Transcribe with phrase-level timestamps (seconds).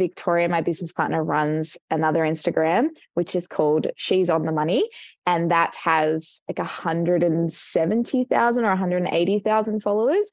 [0.00, 4.88] Victoria, my business partner, runs another Instagram, which is called She's on the Money.
[5.26, 10.30] And that has like 170,000 or 180,000 followers.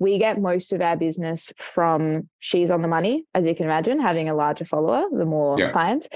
[0.00, 4.00] We get most of our business from She's on the Money, as you can imagine,
[4.00, 5.72] having a larger follower, the more yeah.
[5.72, 6.08] clients.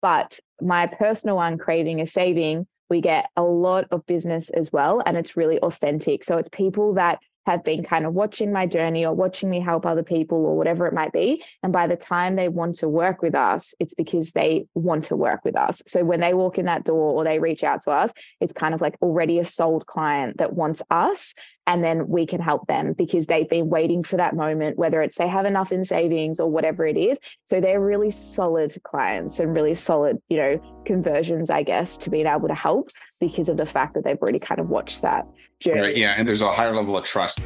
[0.00, 5.02] But my personal one, Craving a Saving, we get a lot of business as well.
[5.04, 6.24] And it's really authentic.
[6.24, 9.86] So it's people that have been kind of watching my journey or watching me help
[9.86, 11.42] other people or whatever it might be.
[11.62, 15.16] And by the time they want to work with us, it's because they want to
[15.16, 15.82] work with us.
[15.86, 18.74] So when they walk in that door or they reach out to us, it's kind
[18.74, 21.34] of like already a sold client that wants us
[21.70, 25.16] and then we can help them because they've been waiting for that moment, whether it's
[25.16, 27.16] they have enough in savings or whatever it is.
[27.44, 32.26] So they're really solid clients and really solid, you know, conversions, I guess, to being
[32.26, 35.28] able to help because of the fact that they've already kind of watched that
[35.60, 35.80] journey.
[35.80, 37.40] Right, yeah, and there's a higher level of trust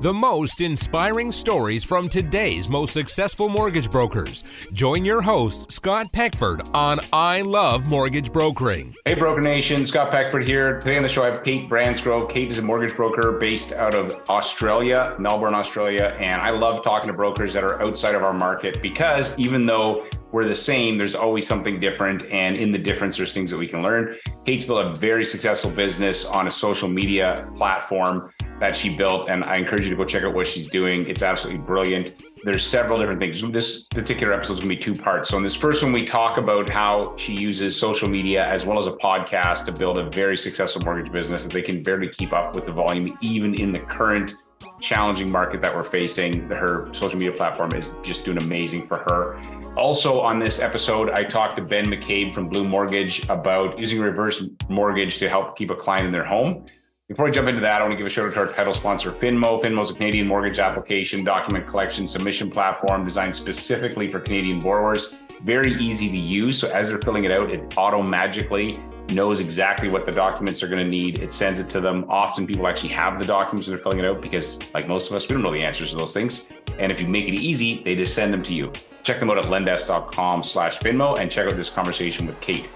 [0.00, 4.44] the most inspiring stories from today's most successful mortgage brokers.
[4.72, 8.94] Join your host, Scott Peckford, on I Love Mortgage Brokering.
[9.06, 10.78] Hey, Broker Nation, Scott Peckford here.
[10.78, 12.30] Today on the show, I have Cait Bransgrove.
[12.30, 16.16] Cait is a mortgage broker based out of Australia, Melbourne, Australia.
[16.20, 20.06] And I love talking to brokers that are outside of our market because even though
[20.32, 22.26] we're the same, there's always something different.
[22.26, 24.16] And in the difference, there's things that we can learn.
[24.44, 29.28] Cait's built a very successful business on a social media platform that she built.
[29.28, 31.08] And I encourage you to go check out what she's doing.
[31.08, 32.24] It's absolutely brilliant.
[32.44, 33.40] There's several different things.
[33.50, 35.30] This particular episode is going to be two parts.
[35.30, 38.78] So in this first one, we talk about how she uses social media as well
[38.78, 42.32] as a podcast to build a very successful mortgage business that they can barely keep
[42.32, 44.34] up with the volume, even in the current
[44.80, 46.48] challenging market that we're facing.
[46.48, 49.40] Her social media platform is just doing amazing for her.
[49.76, 54.44] Also, on this episode, I talked to Ben McCabe from Bloom Mortgage about using reverse
[54.68, 56.64] mortgage to help keep a client in their home.
[57.08, 58.74] Before I jump into that, I want to give a shout out to our title
[58.74, 59.62] sponsor, Finmo.
[59.62, 65.14] Finmo is a Canadian mortgage application, document collection, submission platform designed specifically for Canadian borrowers.
[65.42, 66.58] Very easy to use.
[66.58, 68.76] So as they're filling it out, it auto magically
[69.10, 71.18] knows exactly what the documents are going to need.
[71.18, 72.04] It sends it to them.
[72.08, 75.16] Often people actually have the documents when they're filling it out because, like most of
[75.16, 76.48] us, we don't know the answers to those things.
[76.78, 78.72] And if you make it easy, they just send them to you.
[79.02, 82.68] Check them out at lendesk.com slash Finmo and check out this conversation with Cait.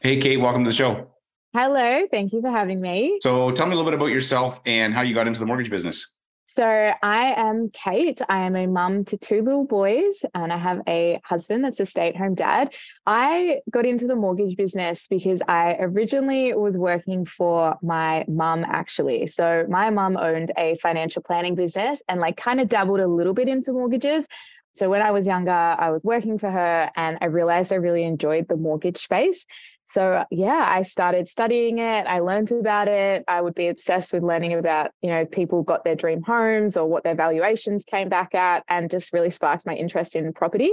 [0.00, 1.08] Hey, Cait, welcome to the show.
[1.52, 3.18] Hello, thank you for having me.
[3.22, 5.68] So, tell me a little bit about yourself and how you got into the mortgage
[5.68, 6.14] business.
[6.52, 8.20] So, I am Cait.
[8.28, 11.86] I am a mum to two little boys, and I have a husband that's a
[11.86, 12.74] stay at home dad.
[13.06, 19.28] I got into the mortgage business because I originally was working for my mum, actually.
[19.28, 23.32] So, my mum owned a financial planning business and, like, kind of dabbled a little
[23.32, 24.26] bit into mortgages.
[24.74, 28.02] So, when I was younger, I was working for her, and I realized I really
[28.02, 29.46] enjoyed the mortgage space.
[29.90, 32.06] So yeah, I started studying it.
[32.06, 33.24] I learned about it.
[33.26, 36.86] I would be obsessed with learning about, you know, people got their dream homes or
[36.86, 40.70] what their valuations came back at and just really sparked my interest in property.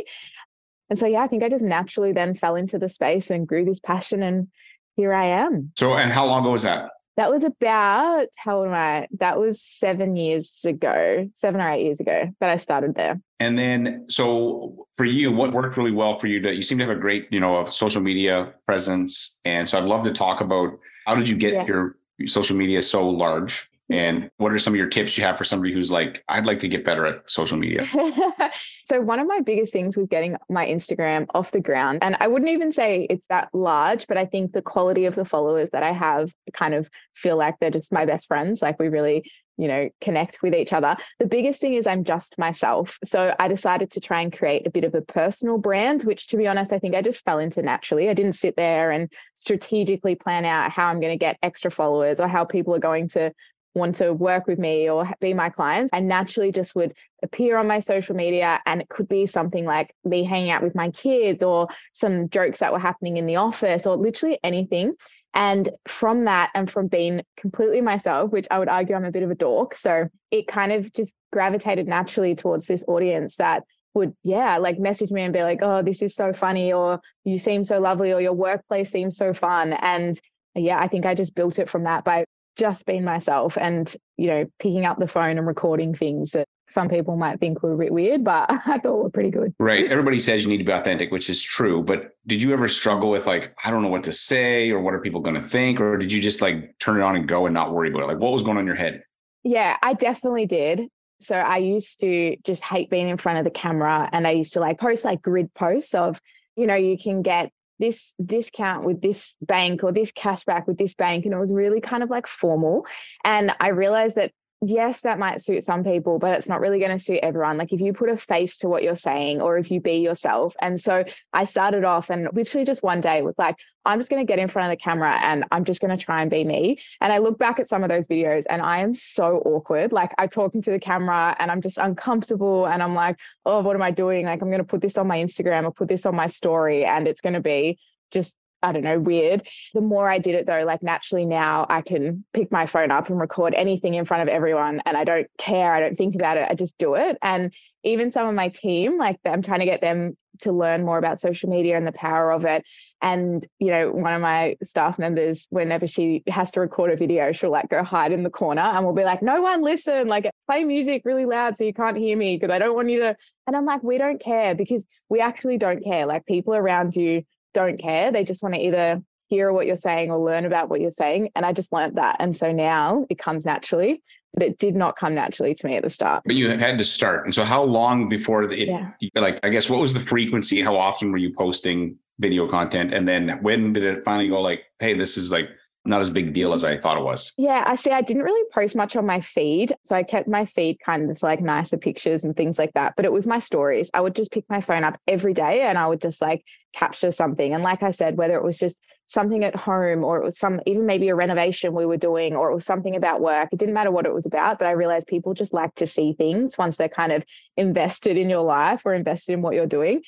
[0.89, 3.65] And so yeah, I think I just naturally then fell into the space and grew
[3.65, 4.47] this passion and
[4.95, 5.71] here I am.
[5.77, 6.91] So and how long ago was that?
[7.17, 9.07] That was about how old am I?
[9.19, 13.19] That was seven years ago, seven or eight years ago that I started there.
[13.39, 16.39] And then, so for you, what worked really well for you?
[16.41, 19.85] To you seem to have a great, you know, social media presence, and so I'd
[19.85, 21.65] love to talk about how did you get yeah.
[21.65, 21.97] your
[22.27, 25.73] social media so large and what are some of your tips you have for somebody
[25.73, 27.85] who's like, I'd like to get better at social media?
[28.85, 31.99] so, one of my biggest things was getting my Instagram off the ground.
[32.01, 35.25] And I wouldn't even say it's that large, but I think the quality of the
[35.25, 38.61] followers that I have kind of feel like they're just my best friends.
[38.61, 39.23] Like, we really
[39.57, 40.95] you know, connect with each other.
[41.19, 42.97] The biggest thing is I'm just myself.
[43.03, 46.37] So I decided to try and create a bit of a personal brand, which to
[46.37, 48.07] be honest, I think I just fell into naturally.
[48.07, 52.19] I didn't sit there and strategically plan out how I'm going to get extra followers
[52.19, 53.33] or how people are going to
[53.77, 56.93] want to work with me or be my clients, I naturally just would
[57.23, 58.59] appear on my social media.
[58.65, 62.59] And it could be something like me hanging out with my kids or some jokes
[62.59, 64.93] that were happening in the office or literally anything.
[65.33, 69.23] And from that, and from being completely myself, which I would argue I'm a bit
[69.23, 69.77] of a dork.
[69.77, 73.63] So it kind of just gravitated naturally towards this audience that
[73.93, 77.37] would, yeah, like message me and be like, oh, this is so funny, or you
[77.37, 79.73] seem so lovely, or your workplace seems so fun.
[79.73, 80.19] And
[80.55, 82.25] yeah, I think I just built it from that by
[82.57, 86.89] just being myself and, you know, picking up the phone and recording things that some
[86.89, 89.53] people might think were a bit weird, but I thought were pretty good.
[89.59, 89.89] Right.
[89.89, 91.83] Everybody says you need to be authentic, which is true.
[91.83, 94.93] But did you ever struggle with like, I don't know what to say or what
[94.93, 95.79] are people going to think?
[95.79, 98.07] Or did you just like turn it on and go and not worry about it?
[98.07, 99.03] Like what was going on in your head?
[99.43, 100.87] Yeah, I definitely did.
[101.21, 104.53] So I used to just hate being in front of the camera and I used
[104.53, 106.19] to like post like grid posts of,
[106.55, 110.93] you know, you can get this discount with this bank or this cashback with this
[110.93, 111.25] bank.
[111.25, 112.85] And it was really kind of like formal.
[113.23, 114.31] And I realized that
[114.61, 117.57] yes, that might suit some people, but it's not really going to suit everyone.
[117.57, 120.55] Like if you put a face to what you're saying or if you be yourself.
[120.61, 123.55] And so I started off and literally just one day was like,
[123.85, 126.03] I'm just going to get in front of the camera and I'm just going to
[126.03, 126.79] try and be me.
[127.01, 129.91] And I look back at some of those videos and I am so awkward.
[129.91, 133.75] Like I'm talking to the camera and I'm just uncomfortable and I'm like, oh, what
[133.75, 134.25] am I doing?
[134.25, 136.83] Like I'm going to put this on my Instagram or put this on my story
[136.83, 137.77] and it's going to be
[138.11, 139.47] just I don't know, weird.
[139.73, 143.09] The more I did it though, like naturally now I can pick my phone up
[143.09, 145.73] and record anything in front of everyone and I don't care.
[145.73, 146.47] I don't think about it.
[146.49, 147.17] I just do it.
[147.21, 150.97] And even some of my team, like I'm trying to get them to learn more
[150.97, 152.63] about social media and the power of it.
[153.01, 157.31] And, you know, one of my staff members, whenever she has to record a video,
[157.31, 160.29] she'll like go hide in the corner and we'll be like, no one listen, like
[160.47, 163.15] play music really loud so you can't hear me because I don't want you to.
[163.45, 166.05] And I'm like, we don't care because we actually don't care.
[166.05, 167.23] Like people around you
[167.57, 168.11] don't care.
[168.11, 171.31] They just want to either hear what you're saying or learn about what you're saying.
[171.35, 172.17] And I just learned that.
[172.19, 174.01] And so now it comes naturally,
[174.33, 176.23] but it did not come naturally to me at the start.
[176.25, 177.25] But you had to start.
[177.25, 178.91] And so how long before it, yeah.
[179.15, 180.61] like, I guess, what was the frequency?
[180.61, 182.93] How often were you posting video content?
[182.93, 185.49] And then when did it finally go like, hey, this is like
[185.87, 187.33] not as big deal as I thought it was.
[187.37, 187.91] Yeah, I see.
[187.91, 189.73] I didn't really post much on my feed.
[189.83, 192.93] So I kept my feed kind of like nicer pictures and things like that.
[192.95, 193.89] But it was my stories.
[193.93, 196.43] I would just pick my phone up every day and I would just like
[196.73, 197.53] capture something.
[197.53, 200.59] And like I said, whether it was just something at home or it was some
[200.65, 203.73] even maybe a renovation we were doing or it was something about work it didn't
[203.73, 206.75] matter what it was about but i realized people just like to see things once
[206.75, 207.23] they're kind of
[207.55, 210.01] invested in your life or invested in what you're doing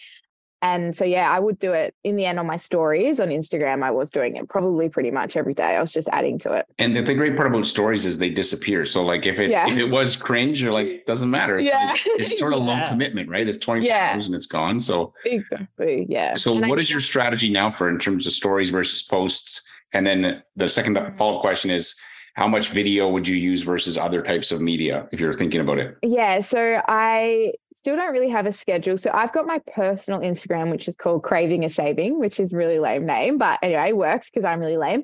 [0.62, 3.82] and so, yeah, I would do it in the end on my stories on Instagram.
[3.82, 5.76] I was doing it probably pretty much every day.
[5.76, 6.66] I was just adding to it.
[6.78, 8.84] And the, the great part about stories is they disappear.
[8.84, 9.70] So, like, if it yeah.
[9.70, 11.58] if it was cringe, you're like, doesn't matter.
[11.58, 11.94] It's, yeah.
[11.94, 12.82] it's, it's sort of yeah.
[12.82, 13.48] low commitment, right?
[13.48, 14.12] It's 24 yeah.
[14.14, 14.82] hours and it's gone.
[14.82, 16.06] So, exactly.
[16.10, 16.36] Yeah.
[16.36, 19.62] So, and what I, is your strategy now for in terms of stories versus posts?
[19.94, 21.18] And then the second mm.
[21.18, 21.96] follow up question is,
[22.40, 25.78] how much video would you use versus other types of media if you're thinking about
[25.78, 25.98] it?
[26.02, 28.98] Yeah, so I still don't really have a schedule.
[28.98, 32.80] So I've got my personal Instagram, which is called Craving a Saving, which is really
[32.80, 35.04] lame name, but anyway, works because I'm really lame.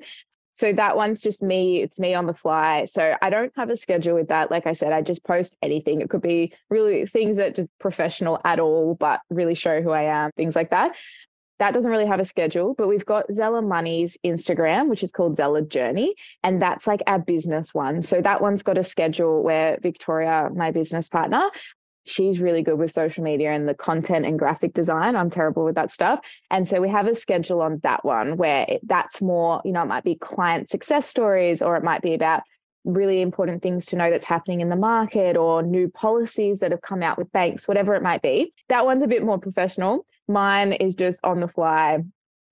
[0.54, 1.82] So that one's just me.
[1.82, 2.86] It's me on the fly.
[2.86, 4.50] So I don't have a schedule with that.
[4.50, 6.00] Like I said, I just post anything.
[6.00, 10.04] It could be really things that just professional at all, but really show who I
[10.04, 10.96] am, things like that
[11.58, 15.36] that doesn't really have a schedule, but we've got Zella Money's Instagram, which is called
[15.36, 16.14] Zella Journey.
[16.42, 18.02] And that's like our business one.
[18.02, 21.50] So that one's got a schedule where Victoria, my business partner,
[22.04, 25.16] she's really good with social media and the content and graphic design.
[25.16, 26.20] I'm terrible with that stuff.
[26.50, 29.86] And so we have a schedule on that one where that's more, you know, it
[29.86, 32.42] might be client success stories or it might be about
[32.86, 36.80] really important things to know that's happening in the market or new policies that have
[36.80, 38.54] come out with banks, whatever it might be.
[38.68, 40.06] That one's a bit more professional.
[40.28, 41.98] Mine is just on the fly,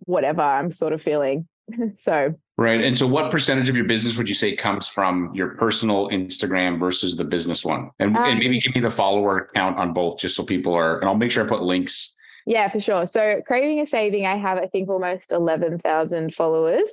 [0.01, 1.49] whatever I'm sort of feeling.
[1.97, 2.81] so Right.
[2.81, 6.79] And so what percentage of your business would you say comes from your personal Instagram
[6.79, 7.91] versus the business one?
[7.99, 11.01] And, um, and, maybe give me the follower count on both just so people are,
[11.01, 12.15] and I'll make sure I put links.
[12.47, 13.07] Yeah, for sure.
[13.07, 16.93] So Craving a Saving, I have, I think, almost 11,000 followers.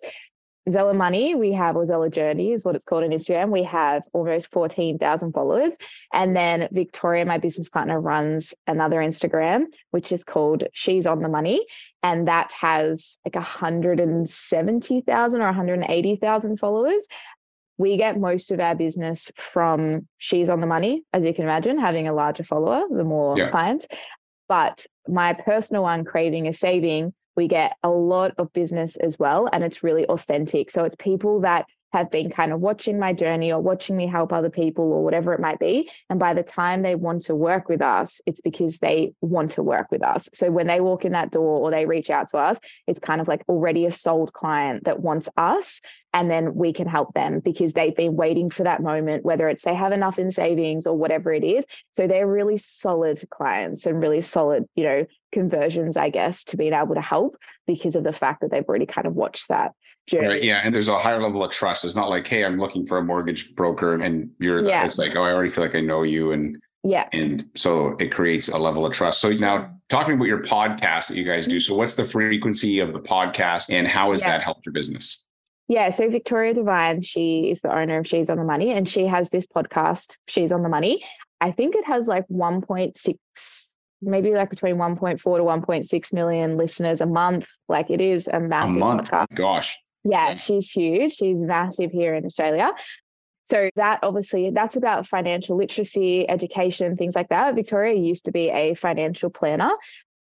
[0.70, 3.50] Zella Money, we have, or Zella Journey is what it's called on Instagram.
[3.50, 5.76] We have almost 14,000 followers.
[6.14, 11.30] And then Victoria, my business partner, runs another Instagram, which is called She's on the
[11.30, 11.66] Money.
[12.04, 17.08] And that has like 170,000 or 180,000 followers.
[17.78, 21.80] We get most of our business from She's on the Money, as you can imagine,
[21.80, 23.50] having a larger follower, the more yeah.
[23.50, 23.88] clients.
[24.48, 29.50] But my personal one, Craving a Saving, we get a lot of business as well
[29.52, 33.52] and it's really authentic so it's people that have been kind of watching my journey
[33.52, 35.90] or watching me help other people or whatever it might be.
[36.10, 39.64] And by the time they want to work with us, it's because they want to
[39.64, 40.30] work with us.
[40.34, 42.58] So when they walk in that door or they reach out to us,
[42.88, 45.82] it's kind of like already a sold client that wants us.
[46.14, 49.64] And then we can help them because they've been waiting for that moment, whether it's
[49.64, 51.66] they have enough in savings or whatever it is.
[51.92, 56.74] So they're really solid clients and really solid, you know, conversions, I guess, to being
[56.74, 59.74] able to help because of the fact that they've already kind of watched that
[60.08, 60.28] journey.
[60.28, 61.86] Right, yeah, and there's a higher level of trust.
[61.86, 64.66] It's not like, hey, I'm looking for a mortgage broker, and you're.
[64.68, 64.86] Yeah.
[64.86, 68.12] It's like, oh, I already feel like I know you, and yeah, and so it
[68.12, 69.22] creates a level of trust.
[69.22, 71.56] So now, talking about your podcast that you guys do.
[71.56, 71.60] Mm-hmm.
[71.60, 74.38] So, what's the frequency of the podcast, and how has yeah.
[74.38, 75.24] that helped your business?
[75.68, 79.06] Yeah, so Victoria Devine, she is the owner of She's on the Money, and she
[79.06, 81.02] has this podcast, She's on the Money.
[81.40, 83.71] I think it has like 1.6
[84.02, 87.48] maybe like between 1.4 to 1.6 million listeners a month.
[87.70, 89.10] Like it is a massive a month.
[89.10, 89.36] podcast.
[89.36, 89.78] Gosh.
[90.04, 91.14] Yeah, she's huge.
[91.14, 92.72] She's massive here in Australia.
[93.46, 97.54] So that obviously that's about financial literacy, education, things like that.
[97.56, 99.72] Victoria used to be a financial planner.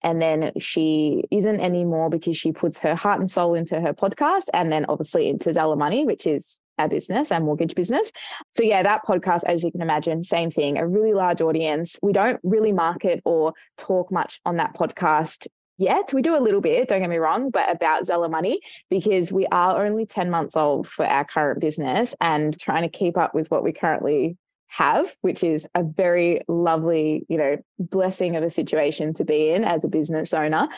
[0.02, 4.46] And then she isn't anymore because she puts her heart and soul into her podcast
[4.54, 8.12] and then obviously into Zella Money, which is our business, our mortgage business.
[8.56, 11.98] So, yeah, that podcast, as you can imagine, same thing, a really large audience.
[12.02, 16.14] We don't really market or talk much on that podcast yet.
[16.14, 19.46] We do a little bit, don't get me wrong, but about Zella Money because we
[19.48, 23.50] are only 10 months old for our current business and trying to keep up with
[23.52, 24.38] what we currently
[24.70, 29.64] have, which is a very lovely, you know, blessing of a situation to be in
[29.64, 30.70] as a business owner.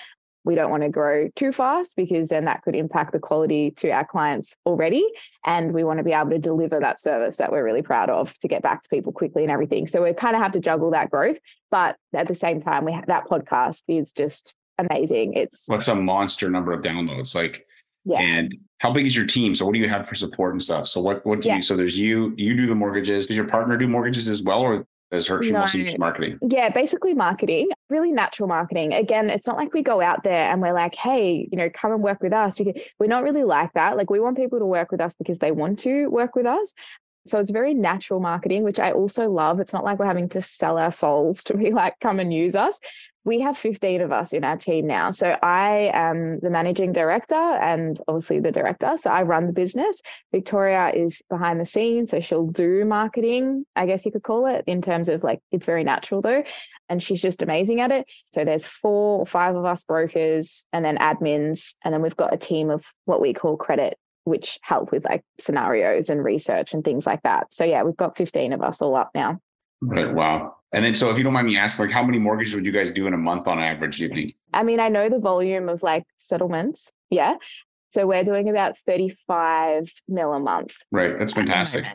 [0.43, 3.91] We don't want to grow too fast because then that could impact the quality to
[3.91, 5.05] our clients already.
[5.45, 8.35] And we want to be able to deliver that service that we're really proud of
[8.39, 9.85] to get back to people quickly and everything.
[9.85, 11.37] So we kind of have to juggle that growth.
[11.69, 15.33] But at the same time, we ha- that podcast is just amazing.
[15.33, 17.35] It's what's a monster number of downloads?
[17.35, 17.67] Like
[18.05, 18.19] yeah.
[18.19, 19.53] And how big is your team?
[19.53, 20.87] So what do you have for support and stuff?
[20.87, 21.57] So what what do yeah.
[21.57, 23.27] you so there's you you do the mortgages.
[23.27, 25.59] Does your partner do mortgages as well or does her she no.
[25.59, 26.39] mostly marketing?
[26.41, 28.93] Yeah, basically marketing, really natural marketing.
[28.93, 31.91] Again, it's not like we go out there and we're like, hey, you know, come
[31.91, 32.57] and work with us.
[32.97, 33.97] We're not really like that.
[33.97, 36.73] Like we want people to work with us because they want to work with us.
[37.27, 39.59] So it's very natural marketing, which I also love.
[39.59, 42.55] It's not like we're having to sell our souls to be like, come and use
[42.55, 42.79] us
[43.23, 45.11] we have 15 of us in our team now.
[45.11, 48.97] So I am the managing director and obviously the director.
[49.01, 49.99] So I run the business.
[50.31, 52.09] Victoria is behind the scenes.
[52.09, 55.65] So she'll do marketing, I guess you could call it, in terms of like it's
[55.65, 56.43] very natural though.
[56.89, 58.09] And she's just amazing at it.
[58.33, 61.75] So there's four or five of us brokers and then admins.
[61.83, 65.23] And then we've got a team of what we call credit, which help with like
[65.39, 67.47] scenarios and research and things like that.
[67.53, 69.39] So yeah, we've got 15 of us all up now.
[69.81, 70.13] Right.
[70.13, 70.57] Wow.
[70.73, 72.71] And then, so if you don't mind me asking, like, how many mortgages would you
[72.71, 73.97] guys do in a month on average?
[73.97, 74.35] Do you think?
[74.53, 76.91] I mean, I know the volume of like settlements.
[77.09, 77.35] Yeah.
[77.89, 80.75] So we're doing about 35 mil a month.
[80.91, 81.17] Right.
[81.17, 81.85] That's fantastic.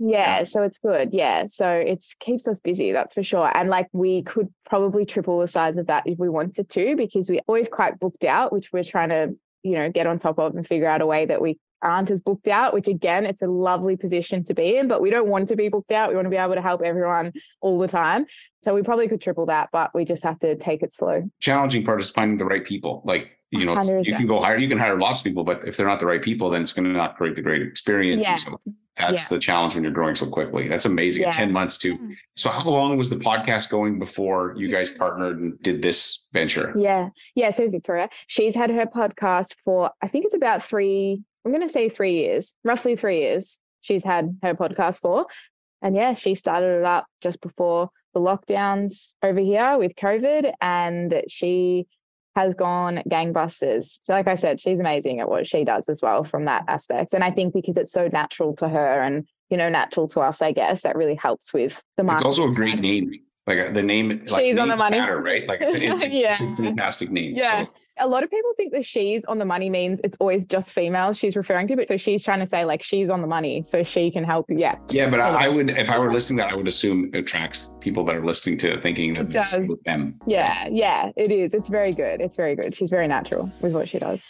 [0.00, 1.10] Yeah, yeah, so it's good.
[1.12, 3.50] Yeah, so it keeps us busy, that's for sure.
[3.52, 7.28] And like we could probably triple the size of that if we wanted to, because
[7.28, 10.54] we're always quite booked out, which we're trying to, you know, get on top of
[10.54, 13.46] and figure out a way that we aren't as booked out, which again, it's a
[13.46, 16.08] lovely position to be in, but we don't want to be booked out.
[16.08, 18.26] We want to be able to help everyone all the time.
[18.64, 21.28] So we probably could triple that, but we just have to take it slow.
[21.40, 23.02] Challenging part is finding the right people.
[23.04, 24.04] Like, you know, 100%.
[24.04, 26.06] you can go hire, you can hire lots of people, but if they're not the
[26.06, 28.26] right people, then it's going to not create the great experience.
[28.26, 28.34] Yeah.
[28.34, 28.60] so
[28.98, 29.36] that's yeah.
[29.36, 30.68] the challenge when you're growing so quickly.
[30.68, 31.22] That's amazing.
[31.22, 31.30] Yeah.
[31.30, 31.96] 10 months too.
[31.96, 32.14] Mm.
[32.36, 36.74] So how long was the podcast going before you guys partnered and did this venture?
[36.76, 37.10] Yeah.
[37.34, 37.50] Yeah.
[37.50, 41.72] So Victoria, she's had her podcast for, I think it's about three, I'm going to
[41.72, 43.58] say three years, roughly three years.
[43.80, 45.24] She's had her podcast for.
[45.80, 50.52] And yeah, she started it up just before the lockdowns over here with COVID.
[50.60, 51.86] And she
[52.36, 53.98] has gone gangbusters.
[54.02, 57.14] So like I said, she's amazing at what she does as well from that aspect.
[57.14, 60.42] And I think because it's so natural to her and, you know, natural to us,
[60.42, 62.26] I guess that really helps with the market.
[62.26, 63.10] It's also a great name.
[63.46, 65.48] Like uh, the name, like she's on the money, matter, right?
[65.48, 66.32] Like it's, a, it's, yeah.
[66.32, 67.34] it's a fantastic name.
[67.34, 67.64] Yeah.
[67.64, 70.72] So a lot of people think that she's on the money means it's always just
[70.72, 73.62] females she's referring to, but so she's trying to say like she's on the money,
[73.62, 74.46] so she can help.
[74.48, 74.76] Yeah.
[74.90, 77.18] Yeah, but I, I, would, if I were listening to that, I would assume it
[77.18, 79.68] attracts people that are listening to it thinking that it does.
[79.68, 80.20] with them.
[80.26, 81.54] Yeah, yeah, it is.
[81.54, 82.20] It's very good.
[82.20, 82.74] It's very good.
[82.74, 84.22] She's very natural with what she does.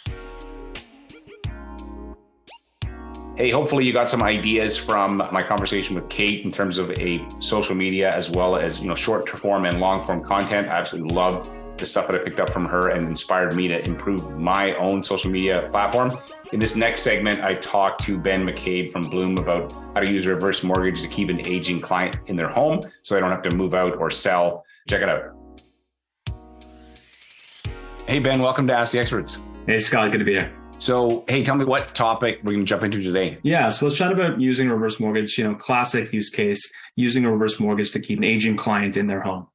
[3.35, 7.25] Hey, hopefully you got some ideas from my conversation with Cait in terms of a
[7.39, 10.67] social media as well as you know short form and long form content.
[10.67, 13.87] I absolutely love the stuff that I picked up from her and inspired me to
[13.87, 16.17] improve my own social media platform.
[16.51, 20.27] In this next segment, I talked to Ben McCabe from Bloom about how to use
[20.27, 23.55] reverse mortgage to keep an aging client in their home so they don't have to
[23.55, 24.65] move out or sell.
[24.89, 25.35] Check it out.
[28.07, 29.41] Hey, Ben, welcome to Ask the Experts.
[29.65, 30.53] Hey, Scott, good to be here.
[30.79, 33.37] So, hey, tell me what topic we're going to jump into today.
[33.43, 35.37] Yeah, so let's chat about using reverse mortgage.
[35.37, 39.07] You know, classic use case using a reverse mortgage to keep an aging client in
[39.07, 39.47] their home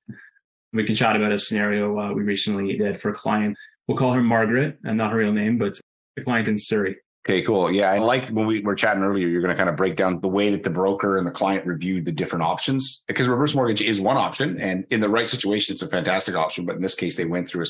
[0.75, 3.57] we can chat about a scenario uh, we recently did for a client.
[3.87, 5.79] We'll call her Margaret, and not her real name, but
[6.17, 6.97] the client in Surrey.
[7.27, 7.73] Okay, cool.
[7.73, 10.21] Yeah, I like when we were chatting earlier, you're going to kind of break down
[10.21, 13.81] the way that the broker and the client reviewed the different options because reverse mortgage
[13.81, 14.61] is one option.
[14.61, 16.67] And in the right situation, it's a fantastic option.
[16.67, 17.65] But in this case, they went through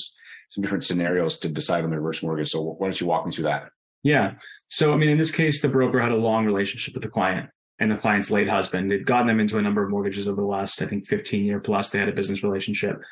[0.49, 2.51] some different scenarios to decide on the reverse mortgage.
[2.51, 3.69] So why don't you walk me through that?
[4.03, 4.35] Yeah.
[4.69, 7.49] So, I mean, in this case, the broker had a long relationship with the client
[7.79, 8.91] and the client's late husband.
[8.91, 11.61] They'd gotten them into a number of mortgages over the last, I think, 15 year
[11.61, 11.91] plus.
[11.91, 13.03] They had a business relationship.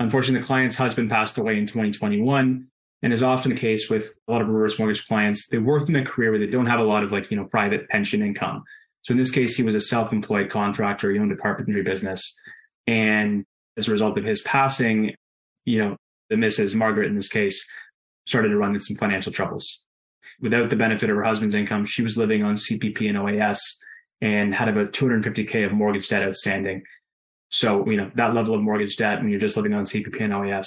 [0.00, 2.66] Unfortunately, the client's husband passed away in 2021.
[3.00, 5.94] And is often the case with a lot of reverse mortgage clients, they work in
[5.94, 8.64] a career where they don't have a lot of like, you know, private pension income.
[9.02, 12.34] So in this case, he was a self-employed contractor, he owned a carpentry business.
[12.88, 13.44] And
[13.76, 15.14] as a result of his passing,
[15.64, 15.96] you know,
[16.28, 16.74] the Mrs.
[16.74, 17.64] Margaret in this case
[18.26, 19.84] started to run into some financial troubles.
[20.40, 23.60] Without the benefit of her husband's income, she was living on CPP and OAS
[24.20, 26.82] and had about 250K of mortgage debt outstanding.
[27.50, 30.32] So, you know, that level of mortgage debt when you're just living on CPP and
[30.32, 30.66] OAS,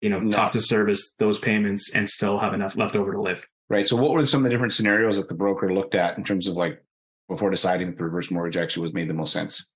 [0.00, 0.30] you know, no.
[0.30, 3.46] tough to service those payments and still have enough left over to live.
[3.70, 3.88] Right.
[3.88, 6.46] So, what were some of the different scenarios that the broker looked at in terms
[6.46, 6.82] of like
[7.28, 9.66] before deciding if the reverse mortgage actually was made the most sense?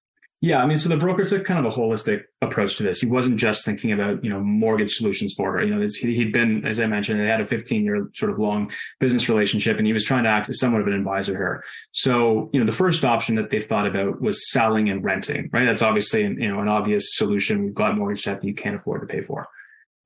[0.43, 3.01] Yeah, I mean, so the broker took kind of a holistic approach to this.
[3.01, 5.65] He wasn't just thinking about, you know, mortgage solutions for her.
[5.65, 8.71] You know, he'd been, as I mentioned, they had a 15 year sort of long
[9.01, 11.65] business relationship and he was trying to act as somewhat of an advisor here.
[11.93, 15.65] So, you know, the first option that they thought about was selling and renting, right?
[15.65, 17.65] That's obviously, you know, an obvious solution.
[17.65, 19.49] We've got mortgage debt that you can't afford to pay for.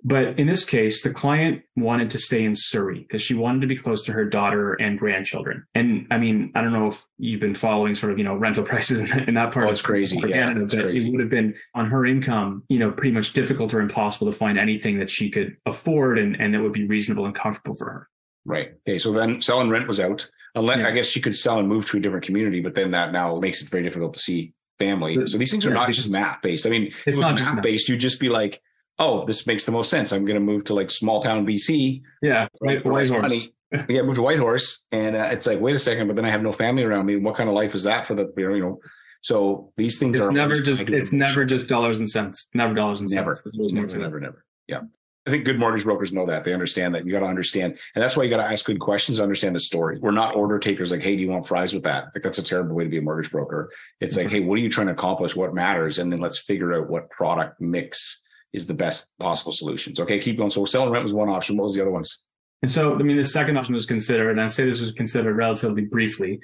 [0.02, 3.66] But in this case, the client wanted to stay in Surrey because she wanted to
[3.66, 5.64] be close to her daughter and grandchildren.
[5.74, 8.64] And I mean, I don't know if you've been following sort of, you know, rental
[8.70, 10.18] prices in, in that part oh, of it's crazy.
[10.18, 11.08] Yeah, Canada, it's crazy.
[11.08, 14.36] it would have been on her income, you know, pretty much difficult or impossible to
[14.36, 17.86] find anything that she could afford and, and that would be reasonable and comfortable for
[17.86, 18.08] her.
[18.44, 18.72] Right.
[18.88, 18.98] Okay.
[18.98, 20.28] So then sell and rent was out.
[20.54, 20.88] Unless yeah.
[20.88, 23.38] I guess she could sell and move to a different community, but then that now
[23.38, 25.16] makes it very difficult to see family.
[25.26, 26.66] So these things are yeah, not just math based.
[26.66, 27.88] I mean, it's not math based.
[27.88, 28.60] You'd just be like,
[29.00, 30.12] oh, this makes the most sense.
[30.12, 32.02] I'm going to move to like small town BC.
[32.22, 32.84] Yeah, right.
[32.84, 33.48] Whitehorse.
[33.88, 36.42] yeah, move to Whitehorse, and uh, it's like, wait a second, but then I have
[36.42, 37.16] no family around me.
[37.16, 38.80] What kind of life is that for the you know?
[39.22, 42.48] So these things it's are never just it's never just dollars and cents.
[42.54, 43.34] Never dollars and never.
[43.34, 43.54] cents.
[43.54, 44.44] Never, never, never, never.
[44.66, 44.80] Yeah.
[45.26, 46.44] I think good mortgage brokers know that.
[46.44, 47.04] They understand that.
[47.04, 47.78] You got to understand.
[47.94, 49.98] And that's why you got to ask good questions, understand the story.
[50.00, 52.06] We're not order takers like, hey, do you want fries with that?
[52.14, 53.70] Like, that's a terrible way to be a mortgage broker.
[54.00, 54.24] It's mm-hmm.
[54.24, 55.36] like, hey, what are you trying to accomplish?
[55.36, 55.98] What matters?
[55.98, 60.00] And then let's figure out what product mix is the best possible solutions.
[60.00, 60.50] Okay, keep going.
[60.50, 61.56] So sell and rent was one option.
[61.56, 62.22] What was the other ones?
[62.62, 65.34] And so, I mean, the second option was considered, and I'd say this was considered
[65.34, 66.40] relatively briefly,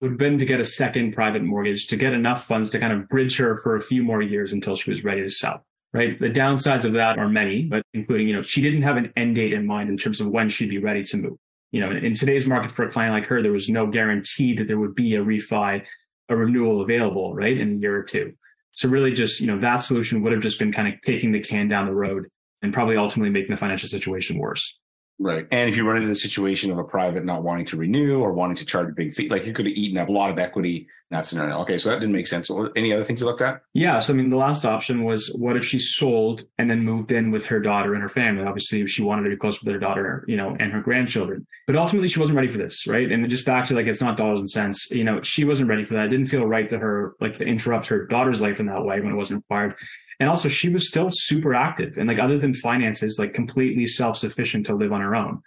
[0.00, 2.92] would have been to get a second private mortgage to get enough funds to kind
[2.92, 5.64] of bridge her for a few more years until she was ready to sell.
[5.92, 6.20] Right.
[6.20, 9.34] The downsides of that are many, but including, you know, she didn't have an end
[9.34, 11.36] date in mind in terms of when she'd be ready to move.
[11.72, 14.68] You know, in today's market for a client like her, there was no guarantee that
[14.68, 15.84] there would be a refi,
[16.28, 18.32] a renewal available, right, in a year or two.
[18.72, 21.40] So really just, you know, that solution would have just been kind of taking the
[21.40, 22.26] can down the road
[22.62, 24.78] and probably ultimately making the financial situation worse.
[25.18, 25.46] Right.
[25.50, 28.32] And if you run into the situation of a private not wanting to renew or
[28.32, 30.38] wanting to charge a big fee, like you could have eaten up a lot of
[30.38, 31.58] equity that scenario.
[31.62, 31.76] Okay.
[31.76, 32.50] So that didn't make sense.
[32.76, 33.62] Any other things you looked at?
[33.74, 33.98] Yeah.
[33.98, 37.32] So, I mean, the last option was what if she sold and then moved in
[37.32, 38.44] with her daughter and her family?
[38.44, 41.46] Obviously, if she wanted to be close with her daughter, you know, and her grandchildren.
[41.66, 42.86] But ultimately, she wasn't ready for this.
[42.86, 43.10] Right.
[43.10, 44.88] And just back to like, it's not dollars and cents.
[44.90, 46.06] You know, she wasn't ready for that.
[46.06, 49.00] It didn't feel right to her, like to interrupt her daughter's life in that way
[49.00, 49.74] when it wasn't required.
[50.20, 54.16] And also, she was still super active and like, other than finances, like completely self
[54.16, 55.42] sufficient to live on her own.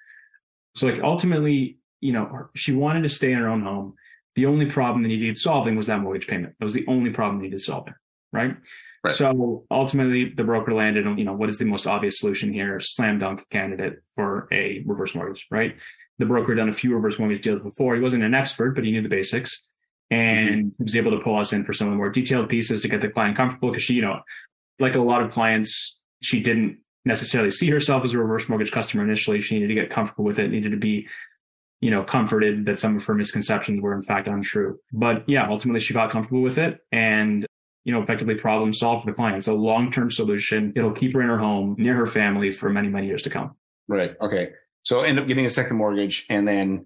[0.75, 3.95] So like ultimately, you know, she wanted to stay in her own home.
[4.35, 6.55] The only problem that he needed solving was that mortgage payment.
[6.59, 7.93] That was the only problem needed solving,
[8.31, 8.55] right?
[9.03, 9.13] right?
[9.13, 12.79] So ultimately, the broker landed on, you know, what is the most obvious solution here?
[12.79, 15.75] Slam dunk candidate for a reverse mortgage, right?
[16.17, 17.95] The broker had done a few reverse mortgage deals before.
[17.95, 19.67] He wasn't an expert, but he knew the basics,
[20.09, 20.83] and mm-hmm.
[20.83, 23.01] was able to pull us in for some of the more detailed pieces to get
[23.01, 23.69] the client comfortable.
[23.69, 24.21] Because she, you know,
[24.79, 29.03] like a lot of clients, she didn't necessarily see herself as a reverse mortgage customer
[29.03, 29.41] initially.
[29.41, 31.07] She needed to get comfortable with it, needed to be,
[31.83, 34.79] you know, comforted that some of her misconceptions were in fact untrue.
[34.93, 37.45] But yeah, ultimately she got comfortable with it and,
[37.83, 39.35] you know, effectively problem solved for the client.
[39.35, 40.71] It's a long-term solution.
[40.77, 43.57] It'll keep her in her home, near her family for many, many years to come.
[43.89, 44.15] Right.
[44.21, 44.51] Okay.
[44.83, 46.85] So end up getting a second mortgage and then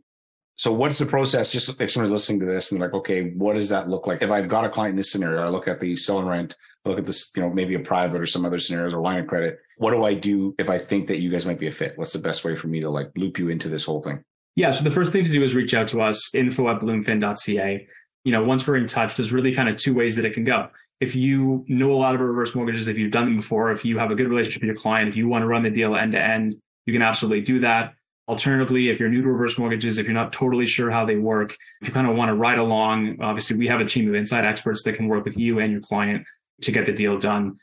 [0.55, 1.51] so what's the process?
[1.51, 4.23] Just if somebody's listening to this and like, okay, what does that look like?
[4.23, 6.55] If I've got a client in this scenario, I look at the sell and rent,
[6.83, 9.19] I look at this, you know, maybe a private or some other scenarios or line
[9.19, 9.59] of credit.
[9.77, 11.93] What do I do if I think that you guys might be a fit?
[11.97, 14.23] What's the best way for me to like loop you into this whole thing?
[14.57, 14.71] Yeah.
[14.71, 17.87] So the first thing to do is reach out to us, info at bloomfin.ca.
[18.23, 20.43] You know, once we're in touch, there's really kind of two ways that it can
[20.43, 20.69] go.
[20.99, 23.99] If you know a lot of reverse mortgages, if you've done them before, if you
[23.99, 26.13] have a good relationship with your client, if you want to run the deal end
[26.13, 26.55] to end,
[26.87, 27.93] you can absolutely do that.
[28.27, 31.55] Alternatively, if you're new to reverse mortgages, if you're not totally sure how they work,
[31.81, 34.43] if you kind of want to ride along, obviously we have a team of inside
[34.43, 36.25] experts that can work with you and your client
[36.63, 37.57] to get the deal done.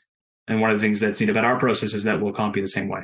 [0.47, 2.61] And one of the things that's neat about our process is that we'll comp you
[2.61, 3.01] the same way.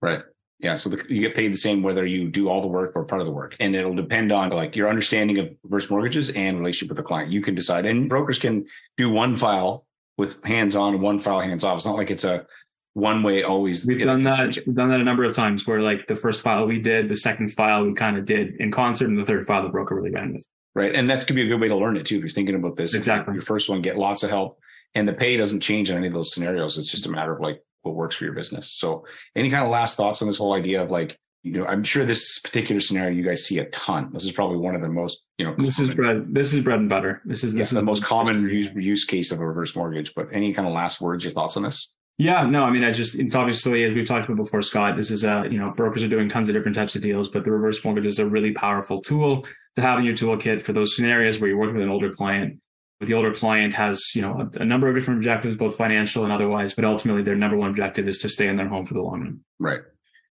[0.00, 0.22] Right.
[0.64, 0.76] Yeah.
[0.76, 3.20] So the, you get paid the same whether you do all the work or part
[3.20, 3.54] of the work.
[3.60, 7.30] And it'll depend on like your understanding of reverse mortgages and relationship with the client.
[7.30, 7.84] You can decide.
[7.84, 8.64] And brokers can
[8.96, 11.76] do one file with hands on and one file hands off.
[11.76, 12.46] It's not like it's a
[12.94, 13.84] one way always.
[13.84, 14.56] We've done that.
[14.66, 17.16] We've done that a number of times where like the first file we did, the
[17.16, 20.12] second file we kind of did in concert, and the third file the broker really
[20.12, 20.46] ran with.
[20.76, 22.16] Right, and that could be a good way to learn it too.
[22.16, 23.34] If you're thinking about this, exactly.
[23.34, 24.58] Your first one, get lots of help,
[24.94, 26.78] and the pay doesn't change in any of those scenarios.
[26.78, 28.72] It's just a matter of like what works for your business.
[28.72, 31.84] So, any kind of last thoughts on this whole idea of like you know, I'm
[31.84, 34.10] sure this particular scenario you guys see a ton.
[34.14, 36.28] This is probably one of the most, you know, this is bread.
[36.30, 37.20] This is bread and butter.
[37.26, 40.14] This is this yeah, is the most common use, use case of a reverse mortgage.
[40.14, 41.92] But any kind of last words, your thoughts on this?
[42.16, 45.10] Yeah, no, I mean, I just, it's obviously, as we've talked about before, Scott, this
[45.10, 47.50] is a, you know, brokers are doing tons of different types of deals, but the
[47.50, 49.44] reverse mortgage is a really powerful tool
[49.74, 52.60] to have in your toolkit for those scenarios where you're working with an older client
[53.00, 56.32] the older client has you know a, a, number of different objectives both financial and
[56.32, 59.02] otherwise but ultimately their number one objective is to stay in their home for the
[59.02, 59.40] long run.
[59.58, 59.80] Right.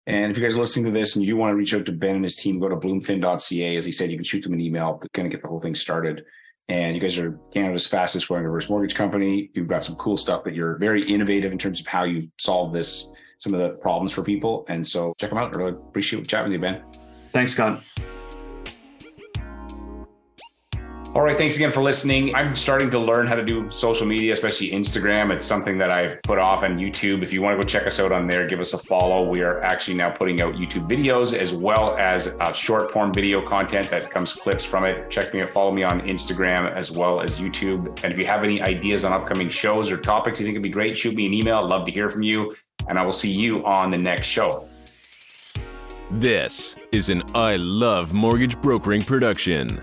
[0.06, 1.92] And if you guys are listening to this and you want to reach out to
[1.92, 4.60] ben and his team go to bloomfin.ca as he said you can shoot them an
[4.60, 6.24] email to kind of get the whole thing started.
[6.68, 9.50] And you guys are canada's fastest growing reverse mortgage company.
[9.54, 12.72] You've got some cool stuff that you're very innovative in terms of how you solve
[12.72, 14.64] this some of the problems for people.
[14.68, 15.54] And so check them out.
[15.54, 16.82] I really appreciate chatting with you ben.
[17.32, 17.82] Thanks scott
[21.14, 21.38] all right.
[21.38, 22.34] Thanks again for listening.
[22.34, 25.30] I'm starting to learn how to do social media, especially Instagram.
[25.30, 27.22] It's something that I've put off on YouTube.
[27.22, 29.30] If you want to go check us out on there, give us a follow.
[29.30, 33.46] We are actually now putting out YouTube videos as well as uh, short form video
[33.46, 35.08] content that comes clips from it.
[35.08, 38.02] Check me out, follow me on Instagram as well as YouTube.
[38.02, 40.68] And if you have any ideas on upcoming shows or topics you think would be
[40.68, 41.58] great, shoot me an email.
[41.58, 42.56] I'd love to hear from you.
[42.88, 44.68] And I will see you on the next show.
[46.10, 49.80] This is an I Love Mortgage Brokering production.